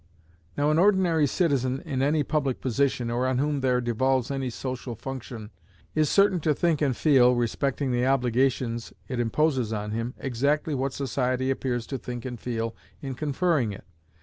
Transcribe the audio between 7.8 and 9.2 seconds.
the obligations it